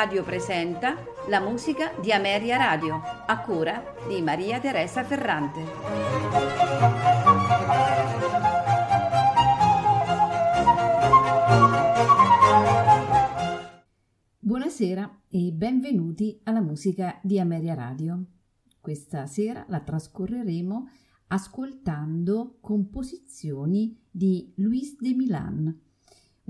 [0.00, 0.96] Radio presenta
[1.28, 5.60] la musica di Ameria Radio, a cura di Maria Teresa Ferrante.
[14.38, 18.24] Buonasera e benvenuti alla musica di Ameria Radio.
[18.80, 20.88] Questa sera la trascorreremo
[21.26, 25.89] ascoltando composizioni di Luis de Milan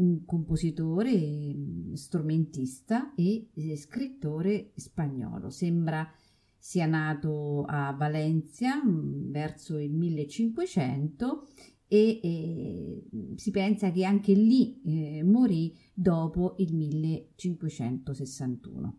[0.00, 5.50] un compositore, mm, strumentista e eh, scrittore spagnolo.
[5.50, 6.10] Sembra
[6.58, 11.46] sia nato a Valencia mm, verso il 1500
[11.86, 13.04] e eh,
[13.36, 18.98] si pensa che anche lì eh, morì dopo il 1561.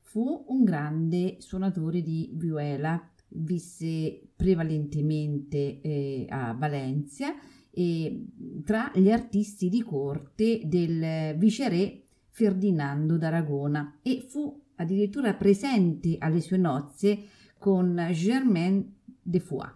[0.00, 7.34] Fu un grande suonatore di vihuela, visse prevalentemente eh, a Valencia
[7.74, 8.26] e
[8.64, 16.58] tra gli artisti di corte del viceré Ferdinando d'Aragona e fu addirittura presente alle sue
[16.58, 17.24] nozze
[17.58, 19.70] con Germaine de Foix,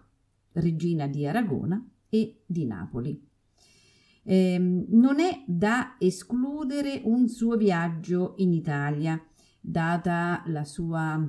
[0.53, 3.25] regina di Aragona e di Napoli.
[4.23, 9.19] Eh, non è da escludere un suo viaggio in Italia,
[9.59, 11.27] data la sua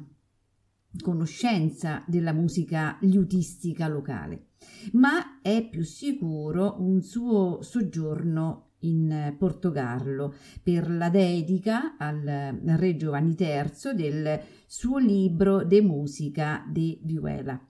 [1.00, 4.47] conoscenza della musica liutistica locale
[4.92, 13.34] ma è più sicuro un suo soggiorno in Portogallo per la dedica al re Giovanni
[13.36, 17.60] III del suo libro De musica de Viuela.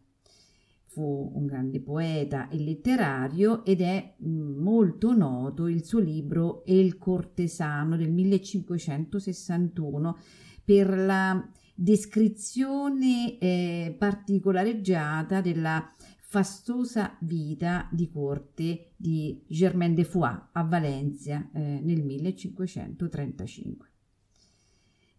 [0.87, 6.99] Fu un grande poeta e letterario ed è mm, molto noto il suo libro El
[6.99, 10.19] cortesano del 1561
[10.65, 15.89] per la descrizione eh, particolareggiata della
[16.31, 23.87] fastosa vita di corte di Germain de Foix a Valencia eh, nel 1535.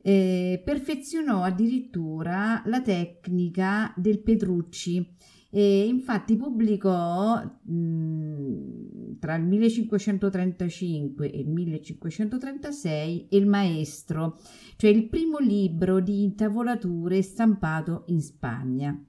[0.02, 5.16] Eh, perfezionò addirittura la tecnica del Petrucci
[5.50, 14.38] e infatti pubblicò mh, tra il 1535 e il 1536 Il Maestro,
[14.76, 19.04] cioè il primo libro di intavolature stampato in Spagna.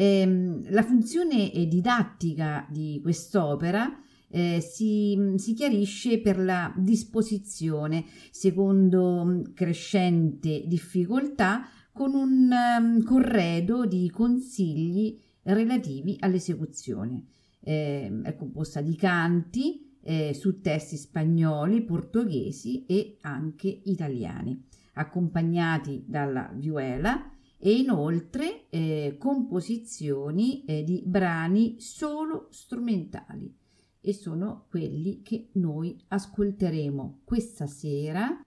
[0.00, 9.42] Eh, la funzione didattica di quest'opera eh, si, si, chiarisce per la disposizione, secondo mm,
[9.54, 17.24] crescente difficoltà, con un um, corredo di consigli relativi all'esecuzione.
[17.58, 26.52] Eh, è composta di canti eh, su testi spagnoli, portoghesi e anche italiani, accompagnati dalla
[26.54, 33.54] viuela e inoltre eh, composizioni eh, di brani solo strumentali.
[34.00, 38.40] E sono quelli che noi ascolteremo questa sera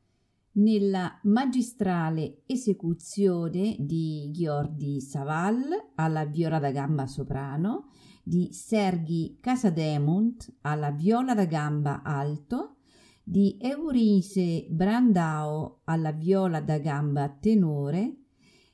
[0.53, 7.89] nella magistrale esecuzione di Ghiordi Saval alla viola da gamba soprano,
[8.23, 12.77] di Serghi Casademont alla viola da gamba alto,
[13.23, 18.20] di Eurice Brandao alla viola da gamba tenore,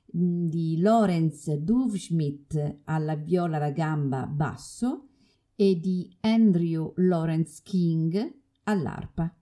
[0.09, 5.09] di Lorenz Duvschmidt alla viola da gamba basso
[5.55, 9.33] e di Andrew Lawrence King all'arpa.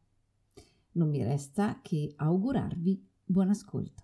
[0.94, 4.04] Non mi resta che augurarvi buon ascolto.